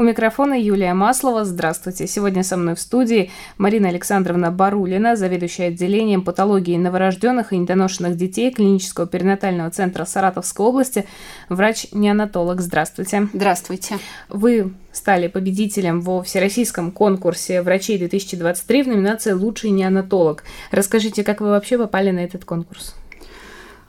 [0.00, 1.44] У микрофона Юлия Маслова.
[1.44, 2.06] Здравствуйте.
[2.06, 8.50] Сегодня со мной в студии Марина Александровна Барулина, заведующая отделением патологии новорожденных и недоношенных детей
[8.50, 11.06] клинического перинатального центра Саратовской области,
[11.50, 12.62] врач-неонатолог.
[12.62, 13.28] Здравствуйте.
[13.34, 13.98] Здравствуйте.
[14.30, 20.44] Вы стали победителем во всероссийском конкурсе врачей 2023 в номинации «Лучший неонатолог».
[20.70, 22.94] Расскажите, как вы вообще попали на этот конкурс?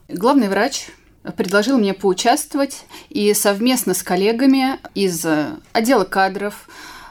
[0.09, 0.89] Главный врач
[1.35, 5.25] предложил мне поучаствовать и совместно с коллегами из
[5.73, 6.67] отдела кадров,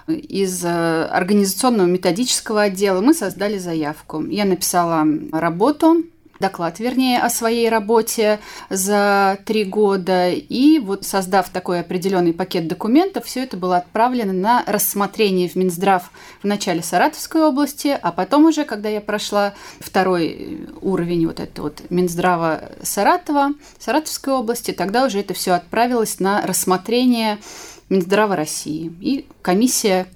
[0.06, 4.24] из организационного методического отдела мы создали заявку.
[4.24, 6.04] Я написала работу,
[6.40, 8.40] доклад, вернее, о своей работе
[8.70, 10.30] за три года.
[10.30, 16.10] И вот создав такой определенный пакет документов, все это было отправлено на рассмотрение в Минздрав
[16.42, 21.82] в начале Саратовской области, а потом уже, когда я прошла второй уровень вот этого вот
[21.90, 27.38] Минздрава Саратова, Саратовской области, тогда уже это все отправилось на рассмотрение
[27.90, 28.92] Минздрава России.
[29.00, 30.06] И комиссия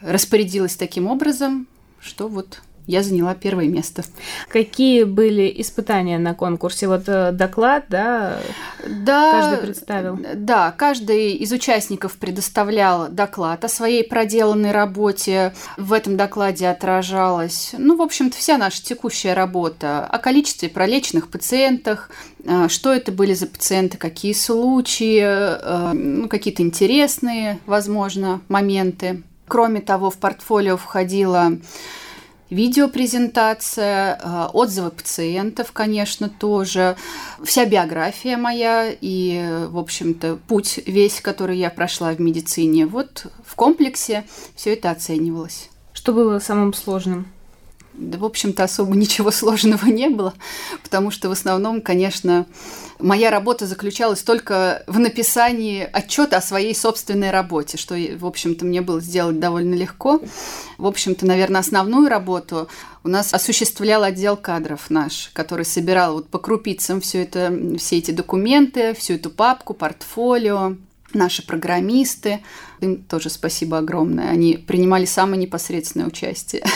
[0.00, 1.68] распорядилась таким образом,
[2.00, 4.02] что вот я заняла первое место.
[4.48, 6.88] Какие были испытания на конкурсе?
[6.88, 8.40] Вот э, доклад, да?
[8.88, 9.32] Да.
[9.32, 10.18] Каждый представил.
[10.34, 15.52] Да, каждый из участников предоставлял доклад о своей проделанной работе.
[15.76, 22.10] В этом докладе отражалась, ну, в общем-то, вся наша текущая работа о количестве пролеченных пациентах,
[22.44, 29.22] э, что это были за пациенты, какие случаи, э, ну, какие-то интересные, возможно, моменты.
[29.46, 31.52] Кроме того, в портфолио входила
[32.50, 36.96] видеопрезентация, э, отзывы пациентов, конечно, тоже,
[37.44, 42.86] вся биография моя и, в общем-то, путь весь, который я прошла в медицине.
[42.86, 44.24] Вот в комплексе
[44.54, 45.68] все это оценивалось.
[45.92, 47.26] Что было самым сложным?
[47.92, 50.34] Да, в общем-то, особо ничего сложного не было,
[50.82, 52.46] потому что в основном, конечно,
[52.98, 58.80] моя работа заключалась только в написании отчета о своей собственной работе, что, в общем-то, мне
[58.80, 60.20] было сделать довольно легко.
[60.76, 62.68] В общем-то, наверное, основную работу
[63.04, 68.10] у нас осуществлял отдел кадров наш, который собирал вот по крупицам все это, все эти
[68.10, 70.76] документы, всю эту папку, портфолио,
[71.14, 72.40] наши программисты.
[72.80, 74.30] Им тоже спасибо огромное.
[74.30, 76.64] Они принимали самое непосредственное участие.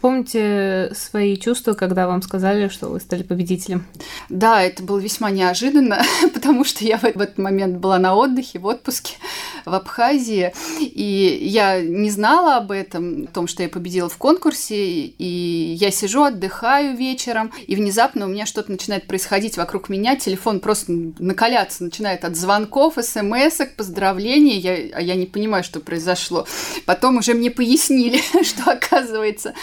[0.00, 3.86] Помните свои чувства, когда вам сказали, что вы стали победителем?
[4.30, 6.02] Да, это было весьма неожиданно,
[6.34, 9.16] потому что я в этот момент была на отдыхе, в отпуске
[9.64, 14.76] в Абхазии, и я не знала об этом, о том, что я победила в конкурсе,
[14.76, 20.60] и я сижу, отдыхаю вечером, и внезапно у меня что-то начинает происходить вокруг меня, телефон
[20.60, 26.46] просто накаляться начинает от звонков, смс поздравлений, я, а я не понимаю, что произошло.
[26.86, 29.54] Потом уже мне пояснили, что оказывается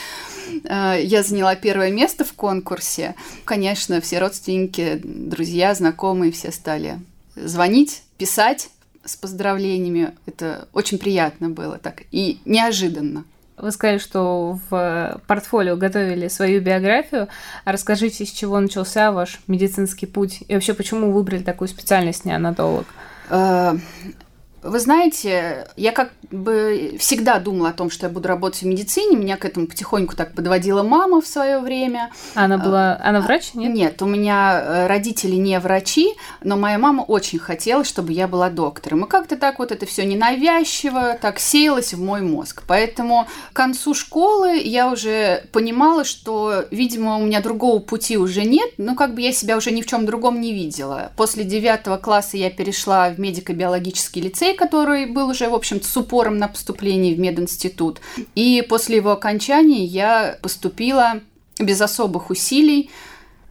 [0.63, 3.15] Э, я заняла первое место в конкурсе.
[3.45, 6.99] Конечно, все родственники, друзья, знакомые все стали
[7.35, 8.69] звонить, писать
[9.07, 10.11] с поздравлениями.
[10.27, 13.23] Это очень приятно было так и неожиданно.
[13.57, 17.27] Вы сказали, что в портфолио готовили свою биографию.
[17.65, 22.85] А расскажите, с чего начался ваш медицинский путь и вообще почему выбрали такую специальность неонатолог?
[24.67, 29.15] Вы знаете, я как бы всегда думала о том, что я буду работать в медицине.
[29.15, 32.11] Меня к этому потихоньку так подводила мама в свое время.
[32.35, 33.73] Она была, она врач, нет?
[33.73, 36.13] Нет, у меня э, родители не врачи,
[36.43, 39.05] но моя мама очень хотела, чтобы я была доктором.
[39.05, 42.63] И как-то так вот это все ненавязчиво, так сеялось в мой мозг.
[42.67, 48.71] Поэтому к концу школы я уже понимала, что, видимо, у меня другого пути уже нет,
[48.77, 51.13] но как бы я себя уже ни в чем другом не видела.
[51.15, 56.37] После девятого класса я перешла в медико-биологический лицей, который был уже, в общем-то, с упором
[56.37, 58.01] на поступление в мединститут.
[58.35, 61.21] И после его окончания я поступила
[61.59, 62.89] без особых усилий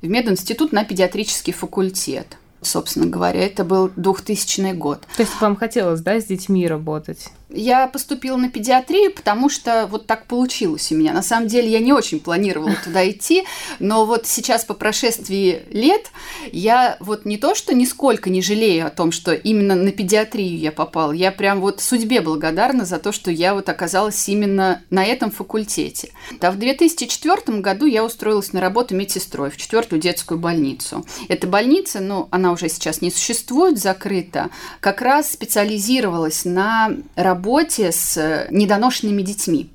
[0.03, 2.37] в мединститут на педиатрический факультет.
[2.63, 5.03] Собственно говоря, это был 2000 год.
[5.17, 7.29] То есть вам хотелось, да, с детьми работать?
[7.49, 11.13] Я поступила на педиатрию, потому что вот так получилось у меня.
[11.13, 13.45] На самом деле я не очень планировала туда идти,
[13.79, 16.11] но вот сейчас по прошествии лет
[16.51, 20.73] я вот не то, что нисколько не жалею о том, что именно на педиатрию я
[20.73, 21.13] попала.
[21.13, 26.11] Я прям вот судьбе благодарна за то, что я вот оказалась именно на этом факультете.
[26.41, 31.07] Да, в 2004 году я устроилась на работу медсестрой в четвертую детскую больницу.
[31.29, 34.51] Эта больница, ну, она уже сейчас не существует, закрыта,
[34.81, 39.71] как раз специализировалась на работе работе с недоношенными детьми.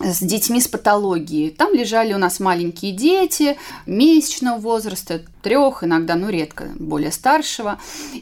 [0.00, 1.50] с детьми с патологией.
[1.50, 3.56] Там лежали у нас маленькие дети
[3.86, 7.78] месячного возраста, трех, иногда, ну, редко, более старшего.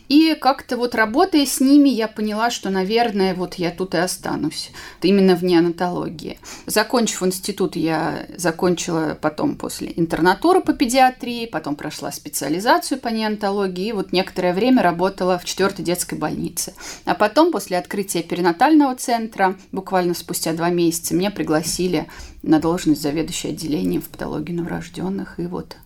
[0.08, 4.72] И как-то вот работая с ними, я поняла, что, наверное, вот я тут и останусь.
[5.00, 6.40] Именно в неонатологии.
[6.66, 13.92] Закончив институт, я закончила потом после интернатуры по педиатрии, потом прошла специализацию по неонатологии, и
[13.92, 16.74] вот некоторое время работала в четвертой детской больнице.
[17.04, 22.08] А потом, после открытия перинатального центра, буквально спустя два месяца, меня пригласили
[22.42, 25.76] на должность заведующей отделением в патологии новорожденных, и вот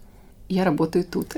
[0.49, 1.37] я работаю тут.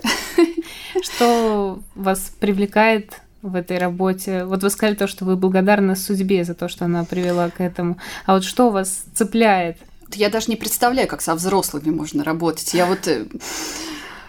[1.02, 4.44] Что вас привлекает в этой работе?
[4.44, 7.98] Вот вы сказали то, что вы благодарны судьбе за то, что она привела к этому.
[8.26, 9.78] А вот что вас цепляет?
[10.14, 12.72] Я даже не представляю, как со взрослыми можно работать.
[12.74, 13.26] Я вот э,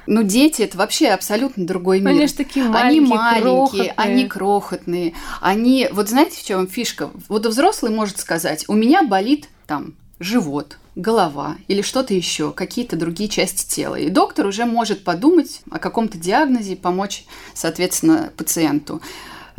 [0.10, 2.10] ну, дети это вообще абсолютно другой мир.
[2.10, 3.94] Они же такие маленькие, Они маленькие, крохотные.
[3.96, 5.14] они крохотные.
[5.40, 7.12] Они, вот знаете, в чем фишка?
[7.28, 13.30] Вот взрослый может сказать, у меня болит там живот, голова или что-то еще, какие-то другие
[13.30, 13.96] части тела.
[13.96, 19.02] И доктор уже может подумать о каком-то диагнозе и помочь, соответственно, пациенту.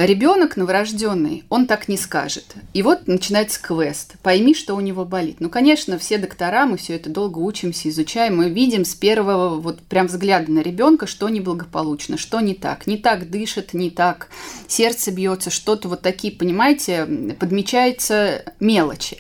[0.01, 2.55] Ребенок новорожденный, он так не скажет.
[2.73, 4.15] И вот начинается квест.
[4.23, 5.37] Пойми, что у него болит.
[5.41, 9.81] Ну, конечно, все доктора, мы все это долго учимся, изучаем, мы видим с первого вот
[9.83, 12.87] прям взгляда на ребенка, что неблагополучно, что не так.
[12.87, 14.29] Не так дышит, не так.
[14.69, 19.19] Сердце бьется, что-то вот такие, понимаете, подмечаются мелочи,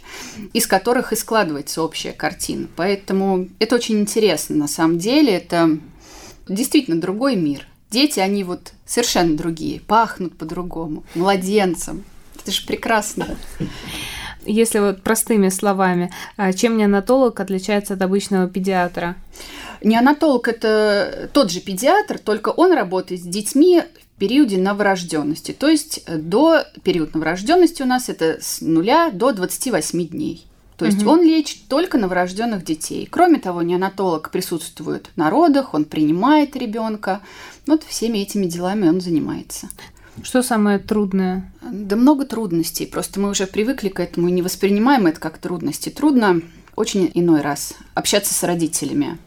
[0.54, 2.68] из которых и складывается общая картина.
[2.74, 5.34] Поэтому это очень интересно на самом деле.
[5.34, 5.78] Это
[6.48, 7.66] действительно другой мир.
[7.90, 12.04] Дети, они вот совершенно другие, пахнут по-другому, младенцам.
[12.40, 13.36] Это же прекрасно.
[14.46, 19.16] Если вот простыми словами, а чем неонатолог отличается от обычного педиатра?
[19.82, 25.52] Неонатолог– это тот же педиатр, только он работает с детьми в периоде новорожденности.
[25.52, 30.46] То есть до периода новорожденности у нас это с нуля до 28 дней.
[30.80, 31.10] То есть угу.
[31.10, 33.06] он лечит только новорожденных детей.
[33.10, 37.20] Кроме того, неонатолог присутствует на родах, он принимает ребенка.
[37.66, 39.68] Вот всеми этими делами он занимается.
[40.22, 41.52] Что самое трудное?
[41.60, 42.86] Да много трудностей.
[42.86, 45.90] Просто мы уже привыкли к этому и не воспринимаем это как трудности.
[45.90, 46.40] Трудно
[46.76, 49.18] очень иной раз общаться с родителями,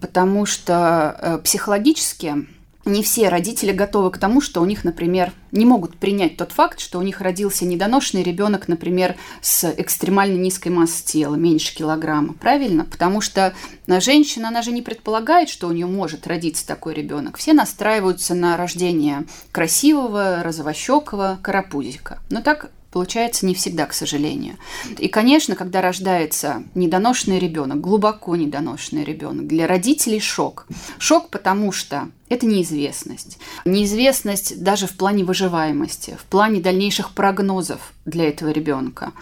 [0.00, 2.46] потому что э, психологически
[2.84, 6.80] не все родители готовы к тому, что у них, например, не могут принять тот факт,
[6.80, 12.34] что у них родился недоношенный ребенок, например, с экстремально низкой массой тела, меньше килограмма.
[12.34, 12.84] Правильно?
[12.84, 13.54] Потому что
[13.86, 17.36] женщина, она же не предполагает, что у нее может родиться такой ребенок.
[17.36, 22.18] Все настраиваются на рождение красивого, розовощекого карапузика.
[22.30, 24.58] Но так Получается не всегда, к сожалению.
[24.98, 30.66] И, конечно, когда рождается недоношенный ребенок, глубоко недоношенный ребенок, для родителей шок.
[30.98, 33.38] Шок, потому что это неизвестность.
[33.64, 39.12] Неизвестность даже в плане выживаемости, в плане дальнейших прогнозов для этого ребенка.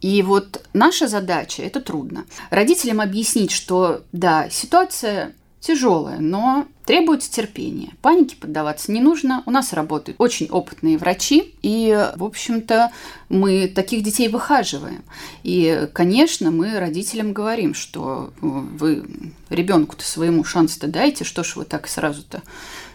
[0.00, 5.34] И вот наша задача, это трудно, родителям объяснить, что да, ситуация
[5.64, 7.94] тяжелая, но требуется терпения.
[8.02, 9.42] Панике поддаваться не нужно.
[9.46, 12.92] У нас работают очень опытные врачи, и, в общем-то,
[13.30, 15.02] мы таких детей выхаживаем.
[15.42, 19.06] И, конечно, мы родителям говорим, что вы
[19.48, 22.42] ребенку-то своему шанс-то дайте, что ж вы так сразу-то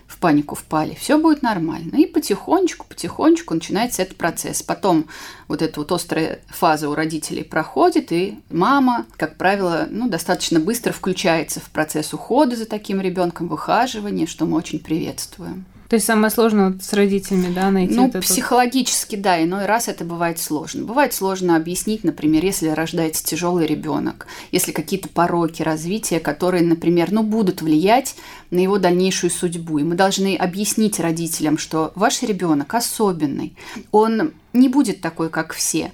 [0.10, 1.96] в панику впали, все будет нормально.
[1.96, 4.64] И потихонечку, потихонечку начинается этот процесс.
[4.64, 5.06] Потом
[5.48, 10.94] вот эта вот острая фаза у родителей проходит, и мама, как правило, ну, достаточно быстро
[10.94, 15.66] включается в процесс ухода за таким ребенком, выхаживания, что мы очень приветствуем.
[15.90, 19.88] То есть самое сложное вот с родителями, да, найти Ну, вот психологически, да, иной раз
[19.88, 20.86] это бывает сложно.
[20.86, 27.24] Бывает сложно объяснить, например, если рождается тяжелый ребенок, если какие-то пороки развития, которые, например, ну,
[27.24, 28.16] будут влиять
[28.52, 29.80] на его дальнейшую судьбу.
[29.80, 33.56] И мы должны объяснить родителям, что ваш ребенок особенный,
[33.92, 35.92] он не будет такой, как все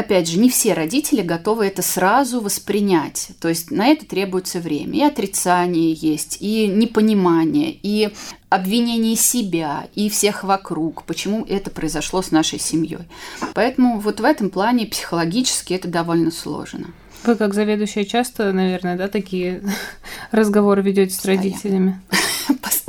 [0.00, 3.32] опять же, не все родители готовы это сразу воспринять.
[3.38, 4.98] То есть на это требуется время.
[4.98, 8.10] И отрицание есть, и непонимание, и
[8.50, 13.08] обвинение себя и всех вокруг, почему это произошло с нашей семьей.
[13.54, 16.88] Поэтому вот в этом плане психологически это довольно сложно.
[17.24, 19.62] Вы как заведующая часто, наверное, да, такие
[20.32, 22.00] разговоры ведете с родителями?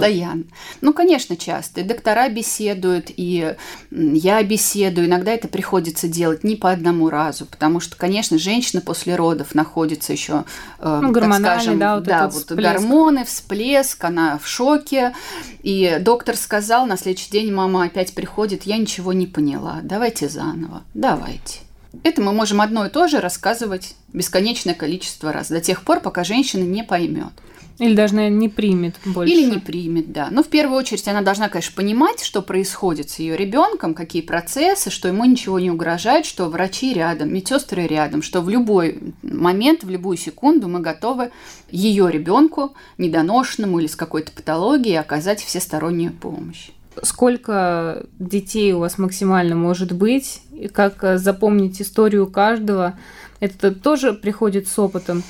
[0.02, 0.44] Постоянно.
[0.82, 1.82] Ну, конечно, часто.
[1.82, 3.56] И доктора беседуют, и
[3.92, 5.08] я беседую.
[5.08, 10.12] Иногда это приходится делать не по одному разу, потому что, конечно, женщина после родов находится
[10.12, 10.46] еще,
[10.80, 15.14] э, ну, так скажем, да, вот, да, вот гормоны, всплеск, она в шоке.
[15.64, 20.84] И доктор сказал, на следующий день мама опять приходит, я ничего не поняла, давайте заново,
[20.94, 21.60] давайте.
[22.04, 26.24] Это мы можем одно и то же рассказывать бесконечное количество раз, до тех пор, пока
[26.24, 27.34] женщина не поймет.
[27.82, 29.34] Или даже, наверное, не примет больше.
[29.34, 30.28] Или не примет, да.
[30.30, 34.92] Но в первую очередь она должна, конечно, понимать, что происходит с ее ребенком, какие процессы,
[34.92, 39.90] что ему ничего не угрожает, что врачи рядом, медсестры рядом, что в любой момент, в
[39.90, 41.32] любую секунду мы готовы
[41.72, 46.70] ее ребенку, недоношенному или с какой-то патологией, оказать всестороннюю помощь.
[47.02, 50.44] Сколько детей у вас максимально может быть?
[50.54, 53.00] И как э, запомнить историю каждого?
[53.40, 55.24] Это тоже приходит с опытом?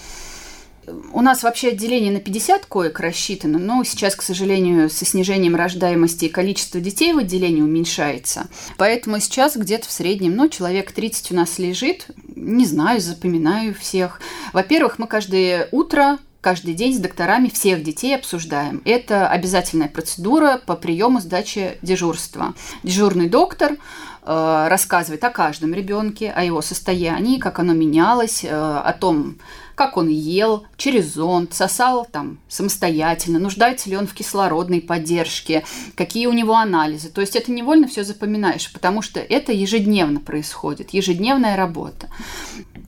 [1.13, 6.25] У нас вообще отделение на 50 коек рассчитано, но сейчас, к сожалению, со снижением рождаемости
[6.25, 8.47] и количество детей в отделении уменьшается.
[8.77, 12.07] Поэтому сейчас где-то в среднем, ну, человек 30 у нас лежит.
[12.35, 14.19] Не знаю, запоминаю всех.
[14.53, 18.81] Во-первых, мы каждое утро каждый день с докторами всех детей обсуждаем.
[18.83, 22.55] Это обязательная процедура по приему сдачи дежурства.
[22.81, 28.91] Дежурный доктор э, рассказывает о каждом ребенке, о его состоянии, как оно менялось, э, о
[28.93, 29.37] том,
[29.81, 35.63] как он ел, через зонд, сосал там самостоятельно, нуждается ли он в кислородной поддержке,
[35.95, 37.09] какие у него анализы.
[37.09, 42.09] То есть это невольно все запоминаешь, потому что это ежедневно происходит, ежедневная работа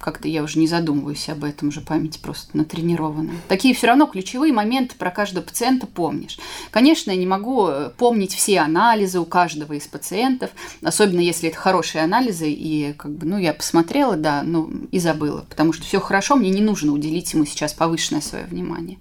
[0.04, 3.32] как-то я уже не задумываюсь об этом, уже память просто натренирована.
[3.48, 6.38] Такие все равно ключевые моменты про каждого пациента помнишь.
[6.72, 10.52] Конечно, я не могу э, помнить все анализы у каждого из пациентов,
[10.84, 15.46] особенно если это хорошие анализы, и как бы, ну, я посмотрела, да, ну, и забыла,
[15.50, 18.98] потому что все хорошо, мне не нужно уделить ему сейчас повышенное свое внимание.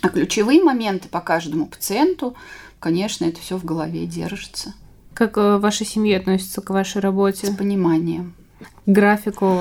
[0.00, 2.34] А ключевые моменты по каждому пациенту,
[2.80, 4.72] конечно, это все в голове держится.
[5.12, 7.48] Как э, ваша семья относится к вашей работе?
[7.48, 8.32] С пониманием.
[8.86, 9.60] графику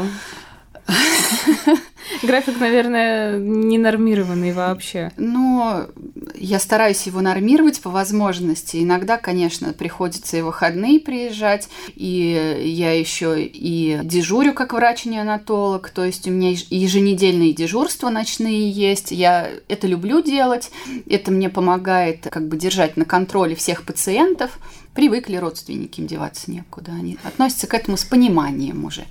[2.23, 5.11] График, наверное, не нормированный вообще.
[5.17, 5.87] Но
[6.35, 8.83] я стараюсь его нормировать по возможности.
[8.83, 16.27] Иногда, конечно, приходится и выходные приезжать, и я еще и дежурю как врач-неонатолог, то есть
[16.27, 19.11] у меня еженедельные дежурства ночные есть.
[19.11, 20.71] Я это люблю делать,
[21.09, 24.59] это мне помогает как бы держать на контроле всех пациентов
[24.93, 26.91] привыкли родственники, им деваться некуда.
[26.91, 29.05] Они относятся к этому с пониманием уже.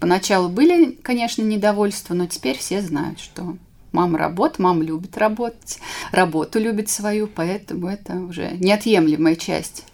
[0.00, 3.56] Поначалу были, конечно, недовольства, но теперь все знают, что
[3.92, 5.78] мама работает, мама любит работать,
[6.12, 9.84] работу любит свою, поэтому это уже неотъемлемая часть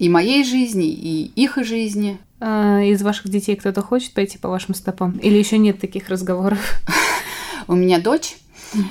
[0.00, 2.18] и моей жизни, и их жизни.
[2.40, 5.18] А из ваших детей кто-то хочет пойти по вашим стопам?
[5.18, 6.80] Или еще нет таких разговоров?
[7.68, 8.36] У меня дочь,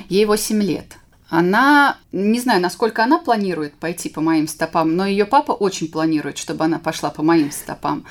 [0.07, 0.98] ей 8 лет.
[1.29, 6.37] Она, не знаю, насколько она планирует пойти по моим стопам, но ее папа очень планирует,
[6.37, 8.05] чтобы она пошла по моим стопам.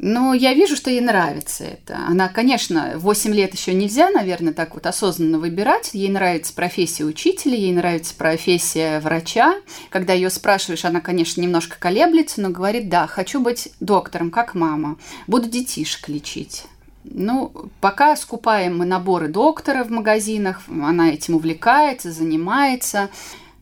[0.00, 1.96] Но я вижу, что ей нравится это.
[2.06, 5.90] Она, конечно, 8 лет еще нельзя, наверное, так вот осознанно выбирать.
[5.92, 9.56] Ей нравится профессия учителя, ей нравится профессия врача.
[9.90, 14.98] Когда ее спрашиваешь, она, конечно, немножко колеблется, но говорит, да, хочу быть доктором, как мама.
[15.26, 16.64] Буду детишек лечить.
[17.10, 23.10] Ну, пока скупаем мы наборы доктора в магазинах, она этим увлекается, занимается,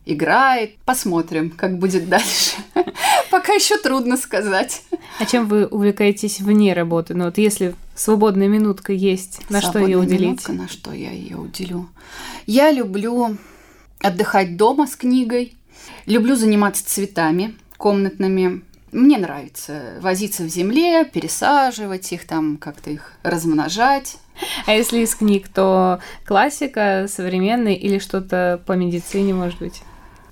[0.05, 0.77] играет.
[0.85, 2.55] Посмотрим, как будет дальше.
[3.31, 4.83] Пока еще трудно сказать.
[5.19, 7.13] А чем вы увлекаетесь вне работы?
[7.13, 10.21] Ну вот если свободная минутка есть, на что ее уделить?
[10.21, 11.89] Минутка, на что я ее уделю?
[12.45, 13.37] Я люблю
[13.99, 15.55] отдыхать дома с книгой,
[16.05, 18.61] люблю заниматься цветами комнатными.
[18.91, 24.17] Мне нравится возиться в земле, пересаживать их, там как-то их размножать.
[24.65, 29.81] А если из книг, то классика, современный или что-то по медицине, может быть?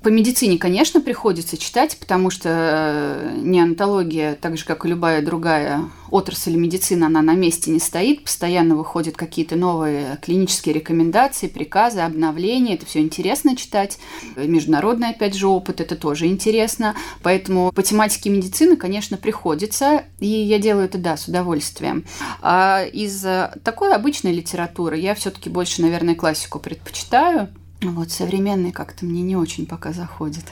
[0.06, 5.90] По медицине, конечно, приходится читать, потому что э, неонатология, так же, как и любая другая
[6.12, 8.24] отрасль медицины, она на месте не стоит.
[8.24, 12.76] Постоянно выходят какие-то новые клинические рекомендации, приказы, обновления.
[12.76, 13.98] Это все интересно читать.
[14.36, 16.96] Международный, опять же, опыт, это тоже интересно.
[17.24, 20.04] Поэтому по тематике медицины, конечно, приходится.
[20.20, 22.06] И я делаю это, да, с удовольствием.
[22.44, 23.26] А из
[23.64, 27.50] такой обычной литературы я все-таки больше, наверное, классику предпочитаю.
[27.92, 30.46] Вот современный как-то мне не очень пока заходит.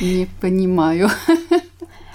[0.00, 1.10] Не понимаю.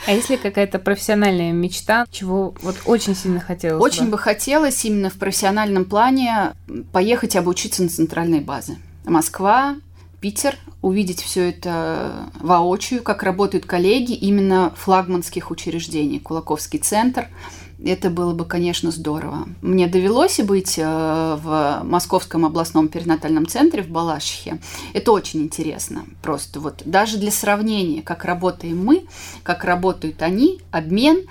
[0.06, 4.12] А если какая-то профессиональная мечта, чего вот очень сильно хотелось Очень бы?
[4.12, 6.54] бы хотелось именно в профессиональном плане
[6.94, 8.78] поехать обучиться на центральной базе.
[9.04, 9.76] Москва,
[10.20, 16.20] Питер, увидеть все это воочию, как работают коллеги именно флагманских учреждений.
[16.20, 17.28] Кулаковский центр–
[17.84, 19.48] это было бы, конечно, здорово.
[19.62, 24.60] Мне довелось быть э, в Московском областном перинатальном центре в Балашихе.
[24.94, 26.06] Это очень интересно.
[26.24, 29.06] Просто вот даже для сравнения, как работаем мы,
[29.44, 31.28] как работают они, обмен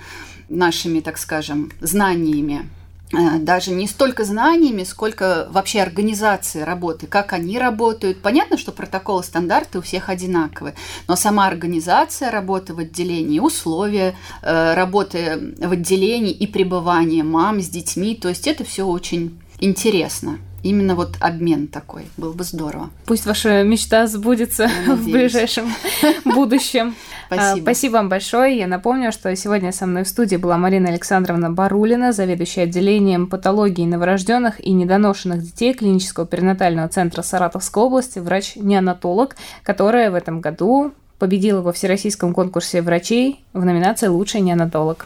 [0.47, 2.69] нашими, так скажем, знаниями
[3.11, 8.21] даже не столько знаниями, сколько вообще организацией работы, как они работают.
[8.21, 10.75] Понятно, что протоколы, стандарты у всех одинаковые,
[11.07, 17.69] но сама организация работы в отделении, условия э, работы в отделении и пребывания мам с
[17.69, 20.39] детьми, то есть это все очень интересно.
[20.69, 22.07] Именно вот обмен такой.
[22.17, 22.89] Было бы здорово.
[23.05, 25.73] Пусть ваша мечта сбудется в ближайшем
[26.25, 26.95] будущем.
[27.27, 27.63] Спасибо.
[27.63, 28.57] Спасибо вам большое.
[28.57, 33.85] Я напомню, что сегодня со мной в студии была Марина Александровна Барулина, заведующая отделением патологии
[33.85, 41.61] новорожденных и недоношенных детей клинического перинатального центра Саратовской области, врач-неонатолог, которая в этом году победила
[41.61, 45.05] во всероссийском конкурсе врачей в номинации «Лучший неонатолог».